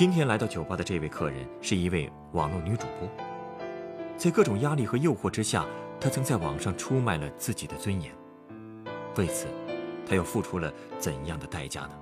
[0.00, 3.06] 今天来到酒吧的这位客人是一位网络女主播，
[4.16, 5.66] 在各种压力和诱惑之下，
[6.00, 8.10] 她曾在网上出卖了自己的尊严。
[9.16, 9.46] 为此，
[10.08, 11.99] 她又付出了怎样的代价呢？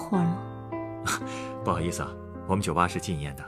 [0.00, 0.38] 火吗？
[1.62, 2.10] 不好意思啊，
[2.46, 3.44] 我们酒吧是禁烟的。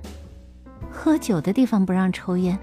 [0.92, 2.58] 喝酒的地方不让抽烟，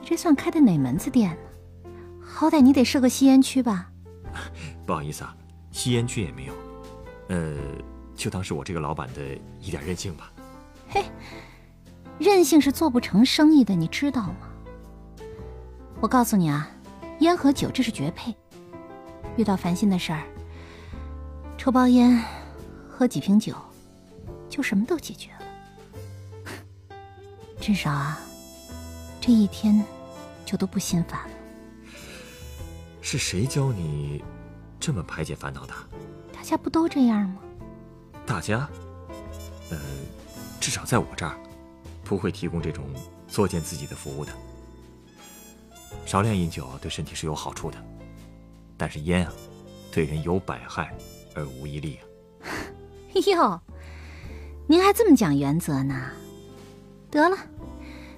[0.00, 1.90] 你这算开的哪门子店呢？
[2.22, 3.90] 好歹你得设个吸烟区吧？
[4.86, 5.34] 不好意思啊，
[5.72, 6.54] 吸烟区也没有。
[7.28, 7.56] 呃，
[8.14, 9.20] 就当是我这个老板的
[9.60, 10.30] 一点任性吧。
[10.88, 11.04] 嘿，
[12.18, 14.48] 任性是做不成生意的，你知道吗？
[16.00, 16.68] 我告诉你啊，
[17.20, 18.34] 烟和酒这是绝配。
[19.36, 20.22] 遇到烦心的事儿。
[21.58, 22.22] 抽包烟，
[22.98, 23.54] 喝几瓶酒，
[24.48, 25.42] 就什么都解决了。
[27.60, 28.18] 至少啊，
[29.20, 29.84] 这一天
[30.46, 31.34] 就都不心烦了。
[33.02, 34.24] 是谁教你
[34.80, 35.74] 这么排解烦恼的？
[36.32, 37.36] 大家不都这样吗？
[38.24, 38.66] 大家，
[39.68, 39.78] 呃，
[40.58, 41.38] 至少在我这儿，
[42.02, 42.82] 不会提供这种
[43.28, 44.32] 作践自己的服务的。
[46.06, 47.76] 少量饮酒对身体是有好处的，
[48.78, 49.32] 但是烟啊，
[49.92, 50.96] 对人有百害。
[51.34, 52.05] 而无一利啊！
[53.32, 53.60] 哟，
[54.66, 56.10] 您还这么讲原则呢？
[57.10, 57.36] 得了，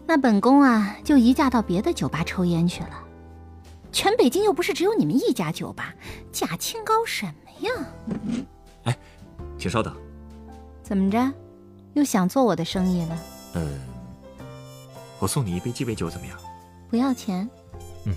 [0.07, 3.05] 那本宫啊就移驾到别的酒吧抽烟去了。
[3.93, 5.95] 全北京又不是只有你们一家酒吧，
[6.33, 7.71] 假清高什么呀？
[8.85, 8.99] 哎，
[9.59, 9.95] 请稍等。
[10.83, 11.33] 怎么着，
[11.95, 13.19] 又想做我的生意了？
[13.55, 13.81] 嗯，
[15.19, 16.39] 我送你一杯鸡尾酒怎么样？
[16.91, 17.49] 不要钱。
[18.05, 18.15] 嗯，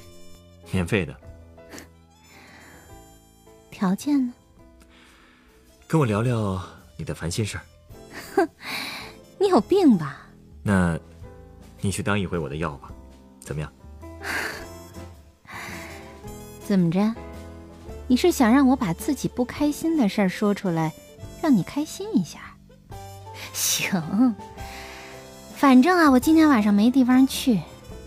[0.71, 1.15] 免费的。
[3.69, 4.33] 条件呢？
[5.91, 6.57] 跟我聊聊
[6.95, 7.63] 你的烦心事儿。
[8.33, 8.47] 哼，
[9.37, 10.25] 你有病吧？
[10.63, 10.97] 那，
[11.81, 12.89] 你去当一回我的药吧，
[13.41, 13.69] 怎么样？
[16.65, 17.13] 怎么着？
[18.07, 20.93] 你是想让我把自己不开心的事儿说出来，
[21.41, 22.39] 让你开心一下？
[23.51, 24.33] 行，
[25.57, 27.59] 反正啊，我今天晚上没地方去，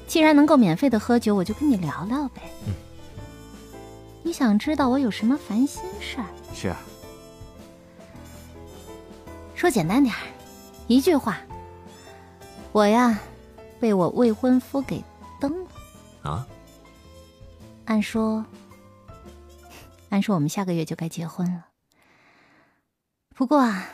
[0.06, 2.40] 既然能够免费的喝酒，我就跟你聊聊呗。
[2.66, 2.72] 嗯。
[4.22, 6.24] 你想知道我有什么烦心事儿？
[6.54, 6.78] 是啊。
[9.54, 10.20] 说简单点儿，
[10.88, 11.38] 一句话，
[12.72, 13.18] 我呀，
[13.80, 15.02] 被我未婚夫给
[15.40, 15.70] 蹬了。
[16.22, 16.46] 啊？
[17.86, 18.44] 按说，
[20.10, 21.68] 按说我们下个月就该结婚了。
[23.34, 23.88] 不过啊，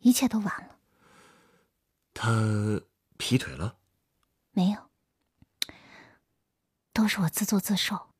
[0.00, 0.76] 一切都晚了。
[2.14, 2.80] 他
[3.18, 3.76] 劈腿了？
[4.52, 4.90] 没有，
[6.92, 8.10] 都是我自作自受。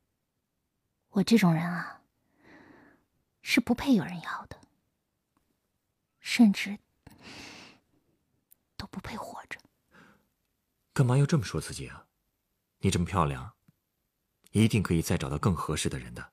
[1.11, 2.03] 我这种人啊，
[3.43, 4.60] 是不配有人要的。
[6.21, 6.79] 甚至
[8.77, 9.59] 都不配活着。
[10.93, 12.07] 干嘛要这么说自己啊？
[12.83, 13.53] 你这么漂亮，
[14.53, 16.33] 一定可以再找到更合适的人的。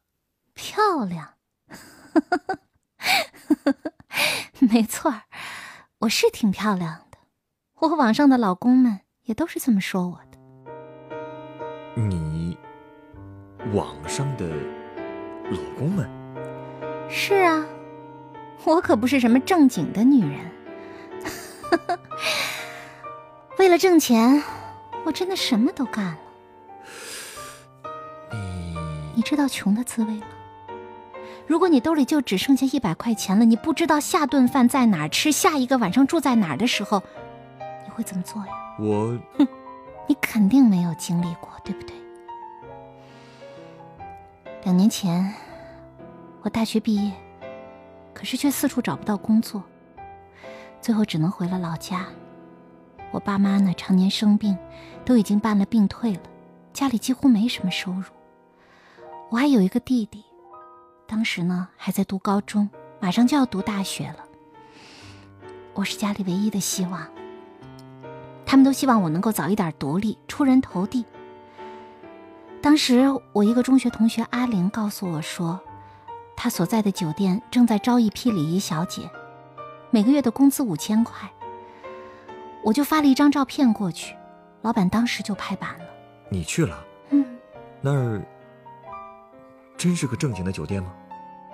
[0.53, 1.35] 漂亮，
[4.59, 5.23] 没错儿，
[5.99, 7.17] 我是挺漂亮的。
[7.75, 10.37] 我网上的老公们也都是这么说我的。
[12.01, 12.57] 你
[13.73, 14.47] 网上的
[15.51, 16.09] 老公们？
[17.09, 17.65] 是啊。
[18.65, 20.39] 我可不是什么正经的女人，
[23.57, 24.43] 为了挣钱，
[25.05, 26.17] 我真的什么都干了。
[28.31, 28.77] 你
[29.15, 30.27] 你知道穷的滋味吗？
[31.47, 37.01] 如果你兜里就只剩下一百块钱了，你不知道下顿饭在哪儿吃，下一个晚上住在哪儿的时候，
[37.85, 38.51] 你会怎么做呀？
[38.79, 39.47] 我，哼，
[40.07, 41.95] 你肯定没有经历过，对不对？
[44.65, 45.33] 两年前，
[46.41, 47.13] 我大学毕业。
[48.17, 49.63] 可是却四处找不到工作，
[50.81, 52.07] 最后只能回了老家。
[53.11, 54.57] 我爸妈呢，常年生病，
[55.05, 56.21] 都已经办了病退了，
[56.73, 58.05] 家里几乎没什么收入。
[59.29, 60.23] 我还有一个弟弟，
[61.05, 62.67] 当时呢还在读高中，
[62.99, 64.25] 马上就要读大学了。
[65.75, 67.07] 我是家里唯一的希望，
[68.47, 71.05] 他们都希望我能够早一点独立，出人头地。
[72.63, 75.61] 当时我一个中学同学阿玲告诉我说。
[76.37, 79.09] 他所在的酒店正在招一批礼仪小姐，
[79.89, 81.27] 每个月的工资五千块。
[82.63, 84.15] 我就发了一张照片过去，
[84.61, 85.85] 老板当时就拍板了。
[86.29, 86.85] 你去了？
[87.09, 87.25] 嗯，
[87.81, 88.21] 那儿
[89.75, 90.93] 真是个正经的酒店吗？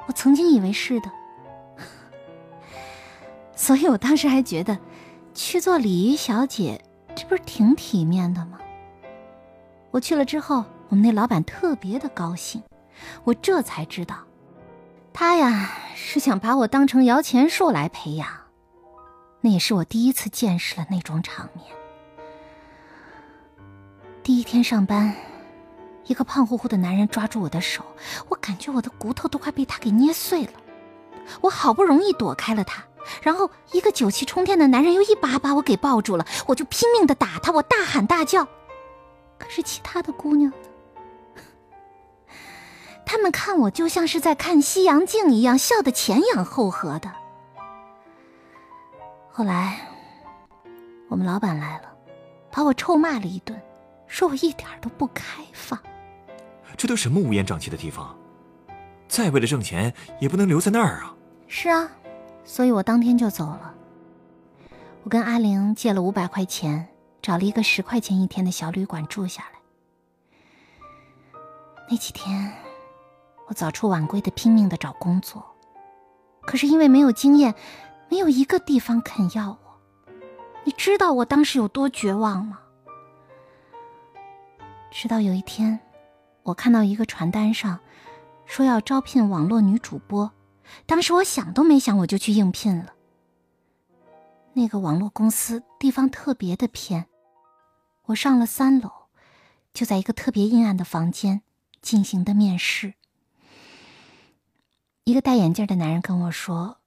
[0.06, 1.10] 我曾经以为是的，
[3.56, 4.78] 所以我当时还觉得
[5.34, 6.84] 去做礼仪小姐，
[7.16, 8.60] 这不是挺体面的吗？
[9.92, 12.62] 我去了之后，我们那老板特别的高兴，
[13.24, 14.18] 我这才知道，
[15.13, 18.27] 他呀是想把我当成摇钱树来培养。
[19.42, 21.65] 那也是我第一次见识了那种场面。
[24.24, 25.13] 第一天上班，
[26.06, 27.83] 一个胖乎乎的男人抓住我的手，
[28.30, 30.54] 我感觉我的骨头都快被他给捏碎了。
[31.42, 32.83] 我好不容易躲开了他，
[33.21, 38.45] 然后一个酒气冲天的男人又一把把我给抱住了，我就拼命的打他，我大喊大叫。
[39.38, 40.57] 可是其他的姑娘呢？
[43.13, 47.12] 他们看我就像是在看西洋镜一样，笑得前仰后合的。
[49.30, 49.81] 后来，
[51.10, 51.94] 我们老板来了，
[52.50, 53.62] 把我臭骂了一顿，
[54.07, 55.80] 说我一点都不开放。
[56.75, 58.18] 这都什么乌烟瘴气的地方？
[59.07, 61.13] 再为了挣钱，也不能留在那儿啊！
[61.48, 61.88] 是啊，
[62.44, 63.75] 所以我当天就走了。
[65.04, 66.89] 我跟阿玲借了五百块钱，
[67.21, 69.60] 找了一个十块钱一天的小旅馆住下来。
[71.88, 72.51] 那几天，
[73.48, 75.45] 我早出晚归的拼命的找工作，
[76.42, 77.54] 可是因为没有经验。
[78.10, 79.57] 没有一个地方肯要我，
[80.66, 82.60] 你知道我当时有多绝望吗？
[84.92, 85.80] 直到有一天，
[86.44, 87.80] 我看到一个传单上
[88.45, 90.31] 说要招聘网络女主播，
[90.86, 92.94] 当时我想都没想，我就去应聘了。
[94.54, 97.07] 那个网络公司地方特别的偏，
[98.06, 98.92] 我上了三楼，
[99.74, 101.42] 就在一个特别阴暗的房间
[101.81, 102.94] 进行的面试。
[105.06, 106.80] 一个戴眼镜的男人跟我说。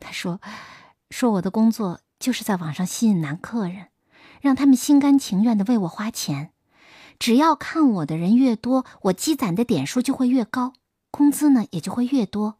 [0.00, 0.40] 他说
[1.10, 3.88] ：“说我的工作就是在网上吸引男客人，
[4.40, 6.52] 让他们心甘情愿的为我花钱。
[7.18, 10.72] 只要看我的人越多，我积攒的点数就会越高，
[11.10, 12.58] 工资呢也就会越多。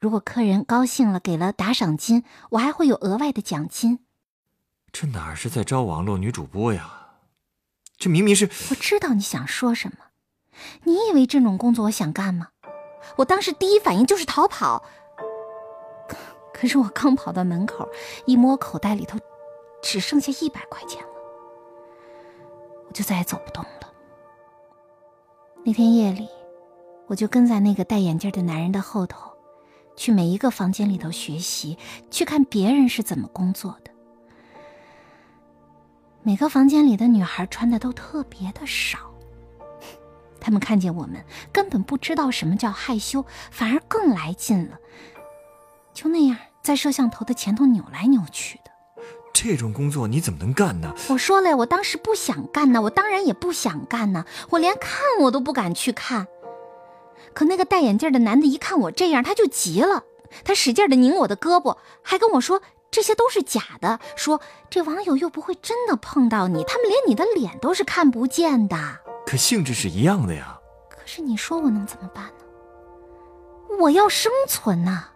[0.00, 4.00] 如果客人高兴了，给了打赏金，我还会有额外的奖金。”
[4.90, 7.08] 这哪是在招网络女主播呀？
[7.98, 8.50] 这明明是……
[8.70, 9.98] 我知道你想说什么。
[10.84, 12.48] 你以为这种工作我想干吗？
[13.14, 14.82] 我当时第一反应就是逃跑。
[16.52, 17.88] 可是我刚跑到门口，
[18.24, 19.18] 一摸口袋里头，
[19.82, 21.08] 只剩下一百块钱了，
[22.88, 23.92] 我就再也走不动了。
[25.62, 26.28] 那天夜里，
[27.06, 29.30] 我就跟在那个戴眼镜的男人的后头，
[29.96, 31.76] 去每一个房间里头学习，
[32.10, 33.90] 去看别人是怎么工作的。
[36.22, 38.98] 每个房间里的女孩穿的都特别的少，
[40.40, 44.78] 他们看见我们，根本不知道什么叫害羞，反而更来劲了。
[45.92, 48.70] 就那样，在摄像头的前头扭来扭去的，
[49.32, 50.94] 这种工作你怎么能干呢？
[51.08, 56.26] 我说了，我当时不想干呢，我当然也不想干呢，我连看我都不敢去看。
[57.34, 60.04] 可那个戴眼镜的男的一看我这样，他就急了，
[60.44, 62.60] 他使劲的拧我的胳膊，还跟我说
[62.90, 64.40] 这些都是假的，说
[64.70, 68.76] 这网友又不会真的碰到你，他们连你的脸都是看不见的。
[69.26, 70.58] 可性质是一样的呀。
[70.88, 72.44] 可是你说我能怎么办呢？
[73.80, 75.08] 我要生存呐。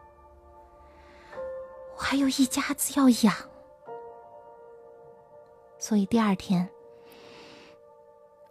[1.97, 3.35] 我还有一家子要养，
[5.79, 6.69] 所以第二天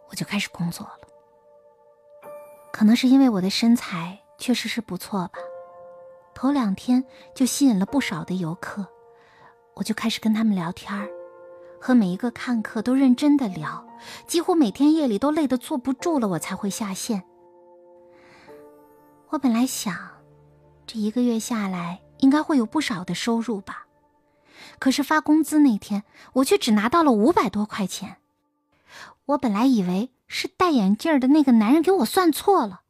[0.09, 0.99] 我就开始工作了。
[2.71, 5.39] 可能是因为我的身材确实是不错吧，
[6.33, 7.03] 头两天
[7.35, 8.87] 就吸引了不少的游客，
[9.73, 11.09] 我就开始跟他们聊天儿
[11.79, 13.87] 和每一个看客都认真的聊，
[14.27, 17.23] 几乎每天夜里都累得坐不住了，我才会下线。
[19.29, 19.95] 我本来想，
[20.85, 22.01] 这一个月下来。
[22.19, 23.85] 应该会有不少的收入吧，
[24.77, 28.17] 可是发工资那天，我却只拿到了五百多块钱。
[29.27, 32.81] 我本来以为是戴眼镜的那个男人给我算错了，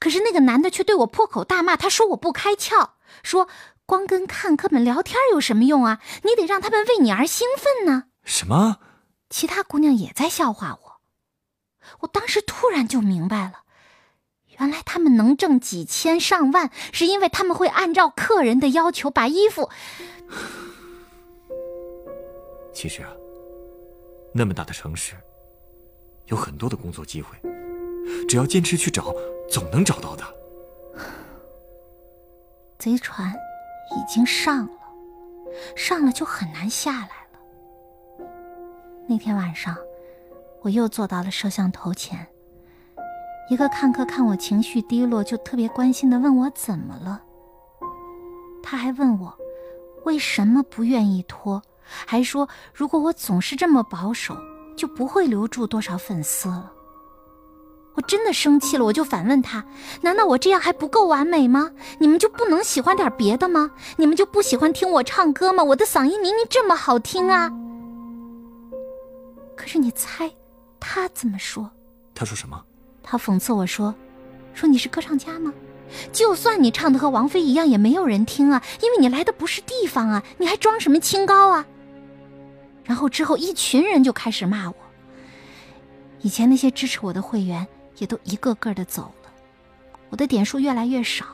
[0.00, 2.90] 可是那个男的却对我破口大骂，他说我不开窍，
[3.22, 3.46] 说
[3.86, 6.00] 光跟看客们聊天有什么用啊？
[6.24, 8.06] 你得让他们为你而兴奋呢。
[8.24, 8.78] 什么？
[9.30, 11.00] 其他姑娘也在笑话我。
[12.00, 13.64] 我当时突然就明白了。
[14.58, 19.68] 原来他们能挣几千上万，是因为他们会按照客人的要求把衣服。
[22.72, 23.10] 其实啊，
[24.32, 25.14] 那么大的城市，
[26.26, 27.36] 有很多的工作机会，
[28.28, 29.12] 只要坚持去找，
[29.50, 30.24] 总能找到的。
[32.78, 33.32] 贼船
[33.96, 34.72] 已经上了，
[35.76, 37.23] 上了就很难下来了。
[39.06, 39.76] 那天晚上，
[40.62, 42.26] 我又坐到了摄像头前。
[43.50, 47.20] 一个看客看我情绪低落，就特别关心的问我怎么了。
[48.62, 49.34] 他还问我
[50.04, 54.34] 为什么不愿意脱，还说如果我总是这么保守，
[54.74, 56.72] 就不会留住多少粉丝了。
[57.94, 59.62] 我真的生气了，我就反问他：
[60.00, 61.70] 难道我这样还不够完美吗？
[61.98, 63.70] 你们就不能喜欢点别的吗？
[63.98, 65.62] 你们就不喜欢听我唱歌吗？
[65.62, 67.52] 我的嗓音明明这么好听啊！
[69.56, 70.30] 可是你猜，
[70.80, 71.70] 他怎么说？
[72.14, 72.62] 他说什么？
[73.02, 73.94] 他讽刺我说
[74.54, 75.52] ：“说你是歌唱家吗？
[76.12, 81.66] 就算你唱的和王菲一样，也没有人听啊，因为你来的不是地方啊，你还装什么清高啊？”
[82.84, 84.76] 然后之后，一群人就开始骂我。
[86.22, 87.66] 以前那些支持我的会员
[87.98, 89.30] 也都一个个的走了，
[90.08, 91.26] 我的点数越来越少。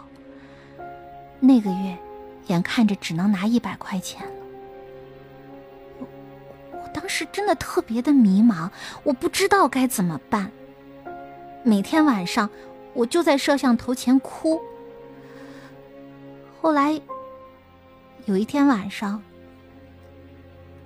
[1.38, 1.96] 那个月，
[2.48, 4.39] 眼看着只能拿一百块钱了。
[6.92, 8.68] 当时真的特别的迷茫，
[9.02, 10.50] 我不知道该怎么办。
[11.62, 12.48] 每天晚上，
[12.94, 14.60] 我就在摄像头前哭。
[16.60, 17.00] 后来，
[18.26, 19.22] 有一天晚上，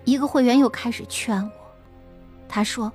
[0.05, 1.51] 一个会员又开始劝我，
[2.49, 2.93] 他说：“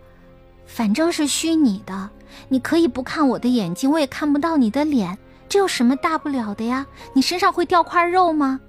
[0.66, 2.10] 反正是虚拟的，
[2.48, 6.86] 你可以不看我的眼睛，我也看不到你的脸，这有什么大不了的呀？
[7.14, 8.60] 你身上会掉块肉吗？”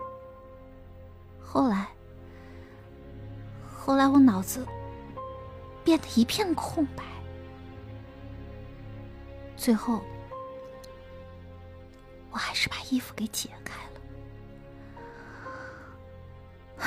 [1.42, 1.88] 后来，
[3.90, 4.64] 后来我脑子
[5.82, 7.02] 变得一片空白。
[9.56, 10.00] 最后，
[12.30, 13.74] 我还是把衣服给解开
[16.78, 16.86] 了，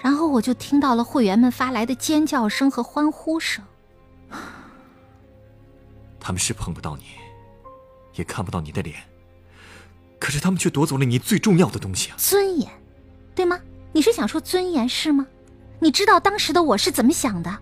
[0.00, 3.64] 然后我就听到了会员们发来的尖叫声和欢呼声。
[6.20, 7.06] 他们是碰不到你，
[8.14, 9.02] 也看不到你的脸，
[10.20, 12.16] 可是他们却夺走了你最重要的东西啊！
[12.16, 12.70] 尊严，
[13.34, 13.58] 对吗？
[13.90, 15.26] 你是想说尊严是吗？
[15.82, 17.58] 你知道当时的我是怎么想的？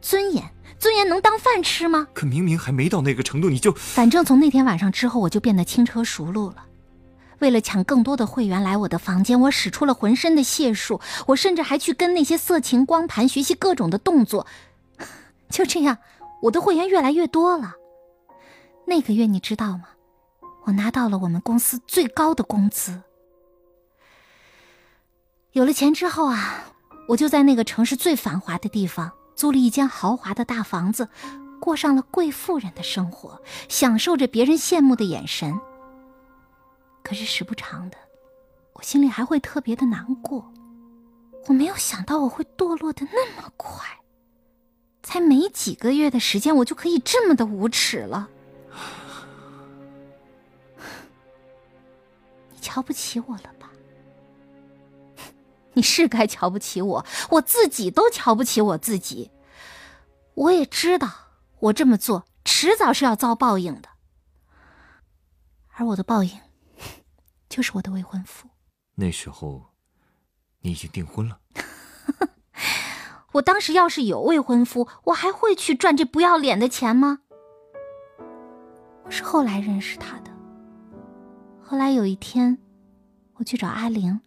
[0.00, 0.48] 尊严。
[0.78, 2.06] 尊严能当饭吃吗？
[2.14, 3.72] 可明明还没到那个程度，你就……
[3.72, 6.64] 反正从那天晚上之后，我就变得轻车熟路了。
[7.40, 11.00] 为了抢更多的会员来我的房间，我使出了浑身的解数。
[11.26, 14.46] 我甚至还去跟那些色情光盘学习各种的动作。
[15.50, 15.98] 就这样，
[16.42, 17.74] 我的会员越来越多了。
[18.86, 19.88] 那个月你知道吗？
[20.66, 23.02] 我拿到了我们公司最高的工资。
[25.52, 26.72] 有了钱之后啊，
[27.10, 29.10] 我就在那个城市最繁华的地方。
[29.34, 31.08] 租了一间豪华的大房子，
[31.58, 33.40] 过上了贵妇人的生活，
[33.70, 35.58] 享受着别人羡慕的眼神。
[37.02, 37.96] 可是时不常的，
[38.74, 40.52] 我心里还会特别的难过。
[41.46, 43.86] 我没有想到我会堕落的那么快，
[45.02, 48.28] 才没几个月的时间，我就可以这么的无耻了。
[52.52, 53.54] 你瞧不起我了？
[55.74, 59.30] 你是该瞧不起我，我自己都瞧不起我自己。
[60.34, 61.10] 我也知道，
[61.58, 63.88] 我这么做迟早是要遭报应的。
[65.74, 66.38] 而我的报应，
[67.48, 68.48] 就是我的未婚夫。
[68.94, 69.72] 那时候，
[70.60, 71.38] 你已经订婚了。
[73.32, 77.20] 我当时要是有未婚夫，我还会去赚这不要脸的钱吗？
[79.04, 80.30] 我是后来认识他的。
[81.62, 82.58] 后来有一天，
[83.34, 84.20] 我去找阿玲。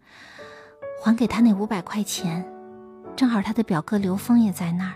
[1.04, 2.42] 还给他那五百块钱，
[3.14, 4.94] 正好他的表哥刘峰也在那儿。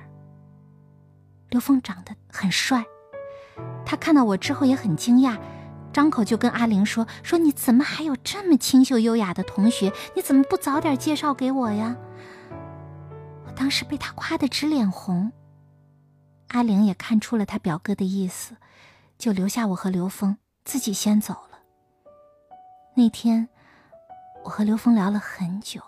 [1.50, 2.83] 刘峰长得很帅，
[3.85, 5.38] 他看到我之后也很惊讶，
[5.93, 9.93] 张口就跟阿玲说：“说你怎么还有这么清秀优雅的同学？
[10.17, 11.95] 你怎么不早点介绍给我呀？”
[13.45, 15.31] 我当时被他夸得直脸红。
[16.49, 18.57] 阿玲也看出了他表哥的意思，
[19.19, 21.59] 就留下我和刘峰，自己先走了。
[22.95, 23.50] 那天，
[24.45, 25.83] 我和刘峰聊了很久。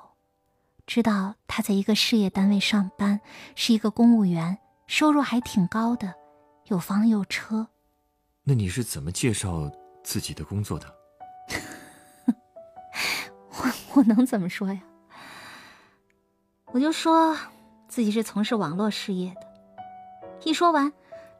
[0.90, 3.20] 知道他在一个事业单位上班，
[3.54, 6.12] 是一个公务员，收入还挺高的，
[6.66, 7.68] 有房有车。
[8.42, 9.70] 那你是怎么介绍
[10.02, 10.92] 自己的工作的？
[13.54, 14.80] 我我能怎么说呀？
[16.72, 17.38] 我就说
[17.86, 19.42] 自己是从事网络事业的。
[20.42, 20.92] 一说完，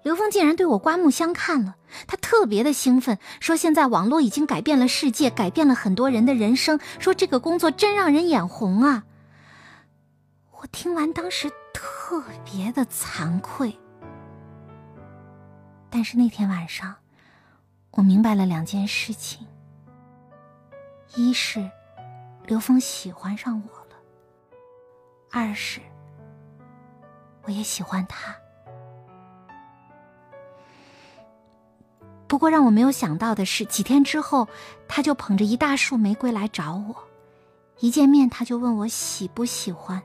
[0.04, 1.74] 刘峰竟然对我刮目相看了，
[2.06, 9.06] 他特别的兴奋，说现在网络已经改变了世界，改变了很多人的人生，说这个工作真让人眼红啊。
[10.62, 13.74] 我听完，当时特别的惭愧。
[15.88, 16.94] 但是那天晚上，
[17.92, 19.46] 我明白了两件事情：
[21.14, 21.70] 一是
[22.44, 23.96] 刘峰喜欢上我了；
[25.30, 25.80] 二是
[27.44, 28.36] 我也喜欢他。
[32.28, 34.46] 不过让我没有想到的是，几天之后，
[34.86, 36.94] 他就捧着一大束玫瑰来找我。
[37.78, 40.02] 一见面，他就问我喜不喜欢。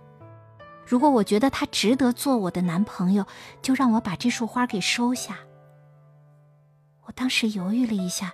[0.85, 3.25] 如果我觉得他值得做我的男朋友，
[3.61, 5.39] 就让我把这束花给收下。
[7.05, 8.33] 我当时犹豫了一下，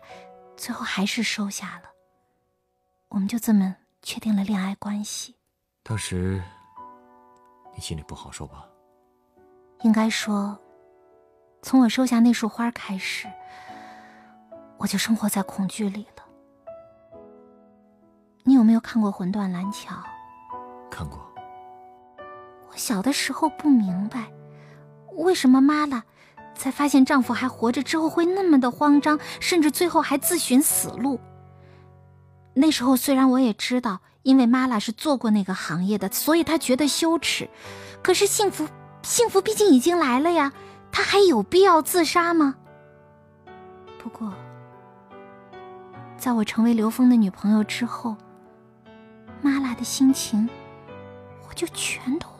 [0.58, 1.90] 最后还是收下了。
[3.10, 5.36] 我们就这么确定了恋爱关系。
[5.84, 6.42] 当时
[7.74, 8.66] 你心里不好受吧？
[9.82, 10.60] 应该说，
[11.62, 13.28] 从我收下那束花开始，
[14.78, 16.24] 我就生活在恐惧里了。
[18.44, 19.96] 你有没有看过《魂断蓝桥》？
[20.90, 21.31] 看过。
[22.72, 24.32] 我小的时候不明白，
[25.18, 26.02] 为什么妈拉
[26.56, 31.20] 在发现丈夫还活着之后会那么的慌张，甚至最后还自寻死路。
[32.54, 37.50] 那时候虽然我也知道，因为妈拉是做过那个行业的，所以她觉得羞耻。
[38.02, 38.66] 可是幸福，
[39.02, 40.54] 幸福毕竟已经来了呀，
[40.94, 42.56] 她还有必要自杀吗？
[44.02, 44.34] 不过，
[46.18, 48.16] 在我成为刘峰的女朋友之后，
[49.42, 50.48] 妈拉的心情，
[51.50, 52.31] 我就全都。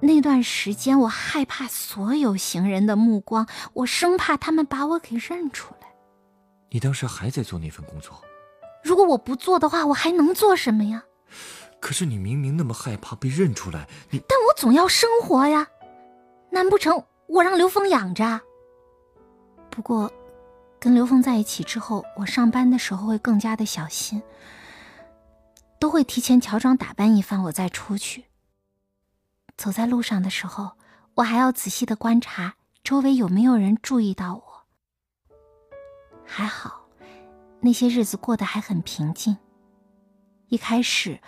[0.00, 5.88] 那段时间，我害怕所有行人的目光，我生怕他们把我给认出来。
[6.70, 8.20] 你当时还在做那份工作，
[8.82, 11.02] 如果我不做的话，我还能做什么呀？
[11.80, 14.18] 可是你明明那么害怕被认出来，你……
[14.28, 15.66] 但我总要生活呀，
[16.50, 18.40] 难不成我让刘峰养着？
[19.70, 20.10] 不过，
[20.78, 24.22] 跟刘峰在一起之后，我上班的时候会更加的小心，
[25.78, 28.24] 都会提前乔装打扮一番，我再出去。
[29.60, 30.70] 走在路上的时候，
[31.16, 34.42] 我还要仔细的观察周围有没有人注意到我。
[36.24, 36.86] 还好，
[37.60, 39.36] 那些日子过得还很平静。
[40.48, 41.20] 一开始，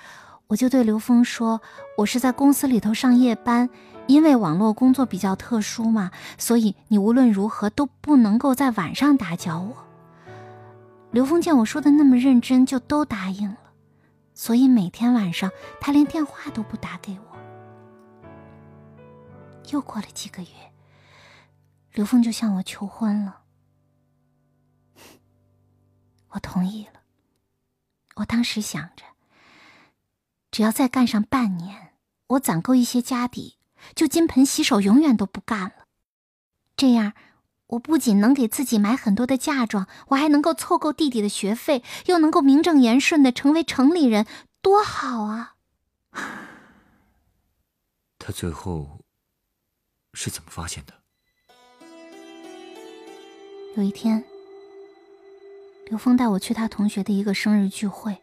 [0.46, 1.60] 我就对刘峰说
[1.98, 3.68] ：“我是在公司里头上夜班，
[4.06, 9.76] 因为网络工作比较特殊嘛，所以你无论如何都不能够在晚上打搅我。”
[11.12, 13.58] 刘峰见我说的那么认真，就都答应了。
[14.32, 15.50] 所以每天晚上，
[15.82, 17.31] 他连电话都不打给我。
[19.70, 20.48] 又过了几个月，
[21.92, 23.42] 刘峰就向我求婚了。
[26.30, 27.00] 我同意了。
[28.16, 29.04] 我当时想着，
[30.50, 31.94] 只要再干上半年，
[32.26, 33.58] 我攒够一些家底，
[33.94, 35.86] 就金盆洗手，永远都不干了。
[36.76, 37.14] 这样，
[37.68, 44.26] 我不仅能给自己买很多的嫁妆，我还能够凑够弟弟的学费，又能够名正言顺的成为城里人，
[44.60, 45.56] 多好啊！
[48.18, 49.01] 他最后
[50.14, 50.94] 是怎么发现的？
[53.76, 54.22] 有一天。
[55.86, 58.16] 刘峰带我去他同学的一个生日聚会。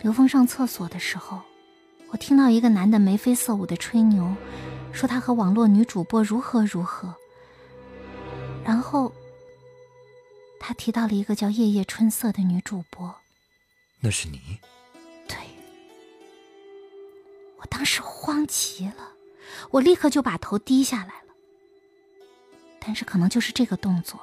[0.00, 1.42] 刘峰上厕所的时候，
[2.08, 4.34] 我听到一个男的眉飞色舞的吹牛，
[4.92, 7.14] 说他和网络女主播如何如何。
[8.64, 9.12] 然后，
[10.58, 13.14] 他提到了一个叫夜夜春色的女主播。
[14.00, 14.58] 那是你？
[15.28, 15.36] 对。
[17.58, 19.11] 我当时慌极了，
[19.70, 21.34] 我立刻就把头低下来了。
[22.80, 24.20] 但是可能就是这个动作。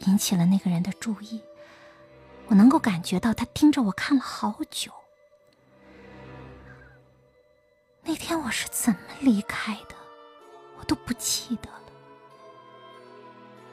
[0.00, 1.40] 引起了那个人的注意，
[2.48, 4.92] 我能够感觉到他盯着我看了好久。
[8.02, 9.96] 那天我是怎么离开的，
[10.78, 11.90] 我都不记得了。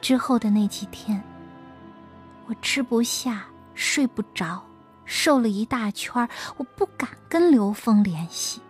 [0.00, 1.22] 之后的那几天，
[2.46, 4.64] 我吃不下，睡不着，
[5.04, 8.62] 瘦了一大圈我不敢跟刘峰联系，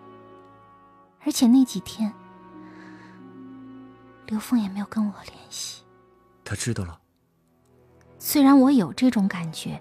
[1.24, 2.12] 而且那几天，
[4.34, 5.84] 刘峰也没有跟我联系。
[6.44, 7.00] 他知道了。
[8.18, 9.80] 虽然我有这种感觉，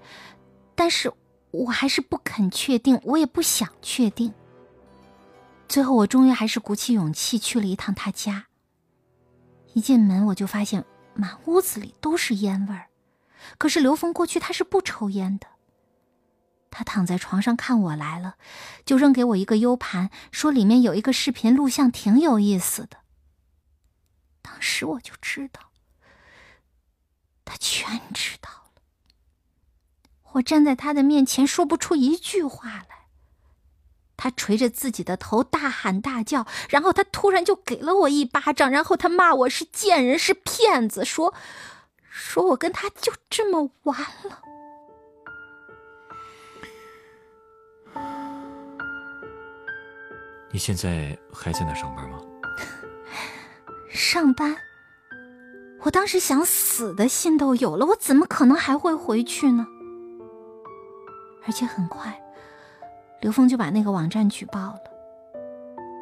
[0.75, 1.11] 但是
[1.49, 4.31] 我还是不肯确定，我也不想确定。
[5.67, 8.45] 最后，我终于还是鼓起勇气去了一趟他家。
[9.73, 10.85] 一进门，我就发现
[11.15, 12.89] 满屋子里都是烟味儿。
[13.57, 15.47] 可是刘峰过去他是不抽烟的。
[16.69, 18.35] 他躺在床上看我来了，
[18.85, 22.97] 就扔给我一个 U 盘，说里面有一个视频录像，挺有意思的。
[24.43, 25.71] 当时我就知道。
[27.43, 28.81] 他全知道了。
[30.33, 33.07] 我站在他的面前，说不出一句话来。
[34.15, 41.33] 他捶着自己的头，大喊大叫，然后他突然就给了我一巴掌，然后他骂我是贱人，是骗子，说
[42.09, 44.41] 说我跟他就这么完了。
[50.51, 52.21] 你现在还在那上班吗？
[53.93, 54.57] 上班。
[55.81, 59.67] 我当时想死的心都有了，我怎么可能还会回去呢？
[61.45, 62.19] 而且很快，
[63.21, 64.79] 刘峰就把那个网站举报了，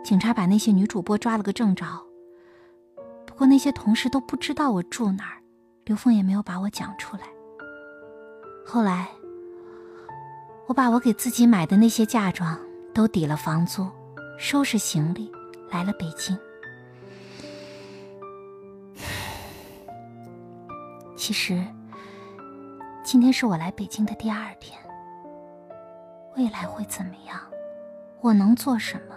[0.05, 1.85] 警察把那些女主播抓了个正着。
[3.25, 5.41] 不过那些同事都不知道我住哪儿，
[5.83, 7.23] 刘峰也没有把我讲出来。
[8.65, 9.09] 后来，
[10.67, 12.57] 我把我给自己买的那些嫁妆
[12.93, 13.85] 都抵了房租，
[14.37, 15.29] 收拾行李
[15.69, 16.37] 来了北京。
[21.31, 21.65] 其实，
[23.05, 24.77] 今天是我来北京的第二天。
[26.35, 27.39] 未来会怎么样？
[28.19, 29.15] 我能做什么？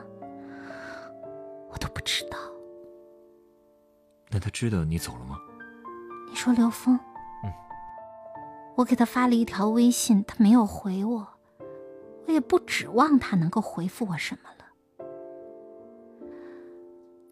[1.69, 2.39] 我都不知道。
[4.31, 5.37] 那他知道你走了吗？
[6.29, 6.95] 你说刘峰？
[7.43, 7.53] 嗯。
[8.77, 11.27] 我给他发了一条微信，他没有回我。
[12.29, 14.65] 我也不指望他能够回复我什么了。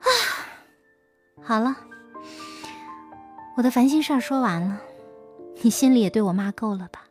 [0.01, 0.07] 啊，
[1.41, 1.77] 好了，
[3.57, 4.81] 我的烦心事儿说完了，
[5.63, 7.07] 你心里也对我骂够了吧？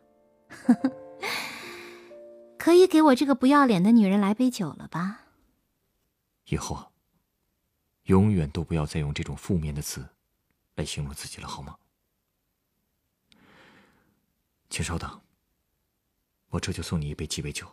[2.58, 5.20] 可以给我这个不要脸的女人来杯酒了吧？
[6.46, 6.90] 以后，
[8.04, 10.06] 永远都不要再用这种负面的词
[10.74, 11.76] 来形容自己了，好吗？
[14.68, 15.20] 请稍等。
[16.50, 17.66] 我这就送你一杯鸡尾酒。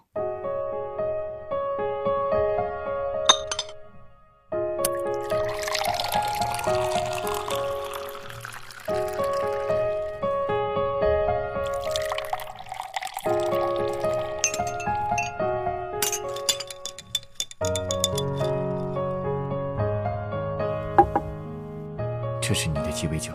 [22.90, 23.32] 的鸡尾酒。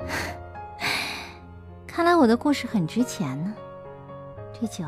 [1.86, 3.54] 看来我的故事很值钱呢。
[4.52, 4.84] 这酒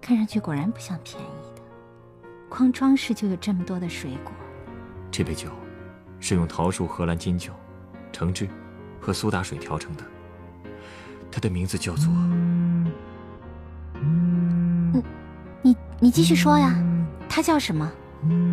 [0.00, 1.62] 看上去果然不像便宜的，
[2.50, 4.32] 光装饰就有这么多的水果。
[5.10, 5.48] 这杯酒
[6.20, 7.52] 是用桃树荷兰金酒、
[8.12, 8.46] 橙汁
[9.00, 10.04] 和苏打水调成的，
[11.30, 12.12] 它的名字叫做……
[13.94, 15.02] 嗯，
[15.62, 16.74] 你你继续说呀，
[17.28, 17.90] 它叫什么？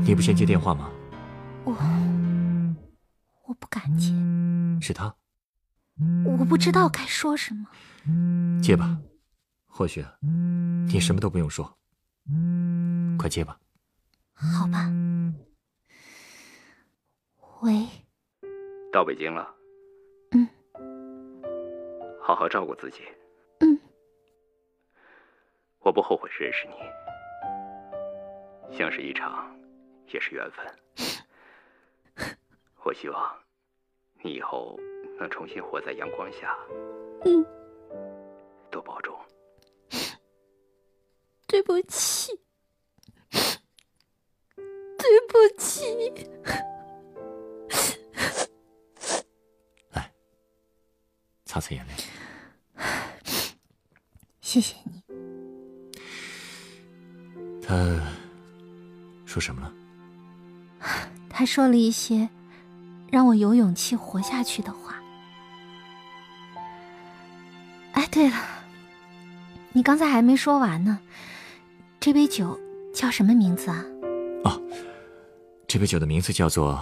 [0.05, 0.89] 你不先接电话吗？
[4.89, 5.15] 是他。
[6.25, 7.69] 我不知道该说什么。
[8.59, 8.97] 接吧。
[9.67, 10.03] 或许
[10.91, 11.77] 你什么都不用说，
[13.19, 13.59] 快接吧。
[14.33, 14.91] 好吧。
[17.61, 17.87] 喂。
[18.91, 19.53] 到北京了。
[20.31, 20.49] 嗯。
[22.19, 23.03] 好好照顾自己。
[23.59, 23.79] 嗯。
[25.81, 26.73] 我不后悔认识你，
[28.75, 29.55] 像是一场，
[30.11, 30.65] 也是缘分。
[32.83, 33.37] 我希望
[34.21, 34.77] 你以后
[35.19, 36.57] 能重新活在阳光下。
[37.25, 37.45] 嗯。
[38.71, 39.17] 多保重。
[41.47, 42.39] 对不起，
[43.31, 46.13] 对不起。
[49.93, 50.13] 来，
[51.45, 51.93] 擦擦眼泪。
[54.41, 55.03] 谢谢你。
[57.61, 57.75] 他
[59.25, 59.73] 说什么了？
[61.29, 62.29] 他说了一些
[63.11, 64.95] 让我有勇气活下去的话。
[67.93, 68.35] 哎，对了，
[69.73, 70.99] 你刚才还没说完呢。
[71.99, 72.59] 这杯酒
[72.93, 73.83] 叫什么名字啊？
[74.45, 74.61] 哦，
[75.67, 76.79] 这杯酒的名字叫做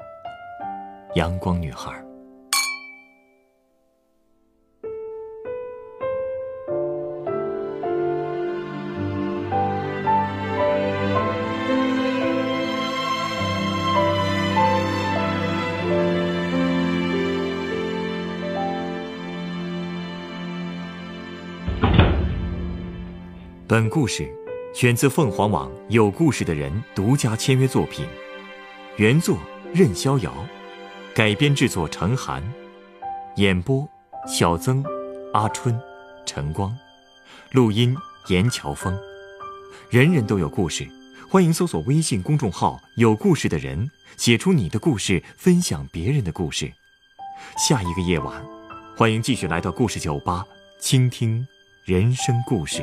[1.16, 2.02] “阳光女孩”。
[23.68, 24.26] 本故事
[24.72, 28.06] 选自凤凰网“有故事的人”独家签约作品，
[28.96, 29.36] 原作
[29.74, 30.32] 任逍遥，
[31.14, 32.42] 改编制作陈寒，
[33.36, 33.86] 演播
[34.26, 34.82] 小曾、
[35.34, 35.78] 阿春、
[36.24, 36.74] 晨光，
[37.52, 37.94] 录音
[38.28, 38.98] 严乔峰。
[39.90, 40.88] 人人都有故事，
[41.28, 46.72] 欢迎搜索微信公众号“有故事的人”，写出你的故事，分享别人的故事。
[47.58, 48.42] 下一个夜晚，
[48.96, 50.42] 欢迎继续来到故事酒吧，
[50.80, 51.46] 倾听
[51.84, 52.82] 人生故事。